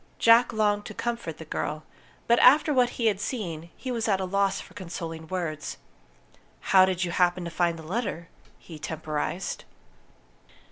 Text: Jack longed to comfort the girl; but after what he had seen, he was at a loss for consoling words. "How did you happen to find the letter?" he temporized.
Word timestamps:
Jack 0.17 0.51
longed 0.51 0.83
to 0.85 0.95
comfort 0.95 1.37
the 1.37 1.45
girl; 1.45 1.83
but 2.25 2.39
after 2.39 2.73
what 2.73 2.89
he 2.97 3.05
had 3.05 3.19
seen, 3.19 3.69
he 3.77 3.91
was 3.91 4.07
at 4.07 4.19
a 4.19 4.25
loss 4.25 4.59
for 4.59 4.73
consoling 4.73 5.27
words. 5.27 5.77
"How 6.73 6.85
did 6.85 7.03
you 7.03 7.11
happen 7.11 7.45
to 7.45 7.51
find 7.51 7.77
the 7.77 7.83
letter?" 7.83 8.27
he 8.57 8.79
temporized. 8.79 9.63